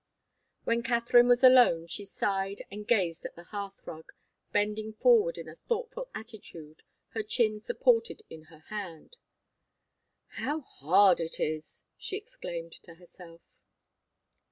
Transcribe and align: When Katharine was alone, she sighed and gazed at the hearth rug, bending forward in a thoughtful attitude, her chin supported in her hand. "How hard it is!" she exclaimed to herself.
When 0.63 0.81
Katharine 0.81 1.27
was 1.27 1.43
alone, 1.43 1.85
she 1.85 2.05
sighed 2.05 2.63
and 2.71 2.87
gazed 2.87 3.23
at 3.23 3.35
the 3.35 3.43
hearth 3.43 3.85
rug, 3.85 4.11
bending 4.51 4.93
forward 4.93 5.37
in 5.37 5.47
a 5.47 5.57
thoughtful 5.57 6.09
attitude, 6.15 6.81
her 7.09 7.21
chin 7.21 7.59
supported 7.61 8.23
in 8.27 8.45
her 8.45 8.61
hand. 8.69 9.17
"How 10.29 10.61
hard 10.61 11.19
it 11.19 11.39
is!" 11.39 11.83
she 11.99 12.17
exclaimed 12.17 12.71
to 12.81 12.95
herself. 12.95 13.41